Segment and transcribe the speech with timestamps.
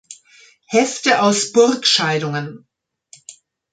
[0.65, 2.65] Hefte aus Burgscheidungen